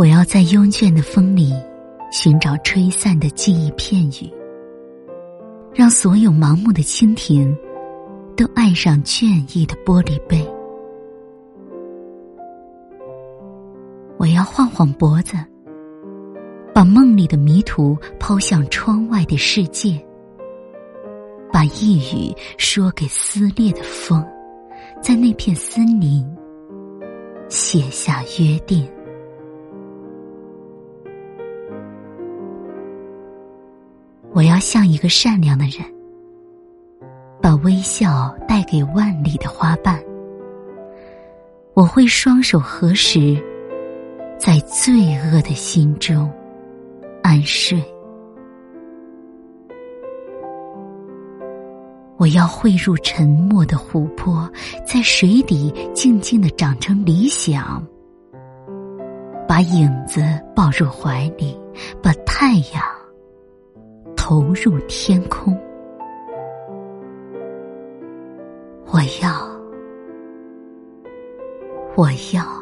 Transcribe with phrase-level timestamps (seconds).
[0.00, 1.52] 我要在慵倦的风里
[2.10, 4.32] 寻找吹散的记忆片语，
[5.74, 7.54] 让所有盲目的蜻蜓
[8.34, 10.42] 都爱上倦意的玻璃杯。
[14.16, 15.36] 我要晃晃脖子，
[16.72, 20.02] 把梦里的迷途抛向窗外的世界，
[21.52, 24.26] 把一语说给撕裂的风，
[25.02, 26.26] 在那片森林
[27.50, 28.88] 写下约定。
[34.32, 35.84] 我要像一个善良的人，
[37.42, 40.00] 把微笑带给万里的花瓣。
[41.74, 43.36] 我会双手合十，
[44.38, 46.30] 在罪恶的心中
[47.22, 47.82] 安睡。
[52.16, 54.48] 我要汇入沉默的湖泊，
[54.86, 57.84] 在水底静静的长成理想。
[59.48, 60.22] 把影子
[60.54, 61.58] 抱入怀里，
[62.00, 62.99] 把太阳。
[64.30, 65.58] 投入天空，
[68.86, 69.28] 我要，
[71.96, 72.59] 我要。